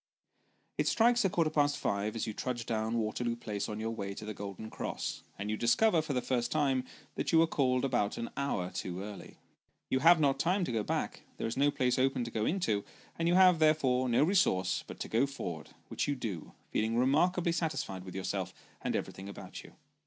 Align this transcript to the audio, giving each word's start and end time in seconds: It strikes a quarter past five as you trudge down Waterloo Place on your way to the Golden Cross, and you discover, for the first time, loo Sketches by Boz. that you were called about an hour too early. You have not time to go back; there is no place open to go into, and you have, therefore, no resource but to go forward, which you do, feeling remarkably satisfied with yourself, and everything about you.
It 0.79 0.87
strikes 0.87 1.23
a 1.23 1.29
quarter 1.29 1.51
past 1.51 1.77
five 1.77 2.15
as 2.15 2.25
you 2.25 2.33
trudge 2.33 2.65
down 2.65 2.97
Waterloo 2.97 3.35
Place 3.35 3.69
on 3.69 3.79
your 3.79 3.91
way 3.91 4.15
to 4.15 4.25
the 4.25 4.33
Golden 4.33 4.71
Cross, 4.71 5.21
and 5.37 5.51
you 5.51 5.55
discover, 5.57 6.01
for 6.01 6.13
the 6.13 6.23
first 6.23 6.51
time, 6.51 6.77
loo 6.77 6.81
Sketches 6.81 6.87
by 6.87 6.93
Boz. 7.05 7.11
that 7.17 7.31
you 7.31 7.37
were 7.37 7.45
called 7.45 7.85
about 7.85 8.17
an 8.17 8.31
hour 8.35 8.71
too 8.71 9.03
early. 9.03 9.37
You 9.91 9.99
have 9.99 10.19
not 10.19 10.39
time 10.39 10.63
to 10.63 10.71
go 10.71 10.81
back; 10.81 11.21
there 11.37 11.45
is 11.45 11.55
no 11.55 11.69
place 11.69 11.99
open 11.99 12.23
to 12.23 12.31
go 12.31 12.47
into, 12.47 12.83
and 13.19 13.27
you 13.27 13.35
have, 13.35 13.59
therefore, 13.59 14.09
no 14.09 14.23
resource 14.23 14.83
but 14.87 14.99
to 15.01 15.07
go 15.07 15.27
forward, 15.27 15.69
which 15.89 16.07
you 16.07 16.15
do, 16.15 16.53
feeling 16.71 16.97
remarkably 16.97 17.51
satisfied 17.51 18.03
with 18.03 18.15
yourself, 18.15 18.55
and 18.81 18.95
everything 18.95 19.29
about 19.29 19.63
you. 19.63 19.75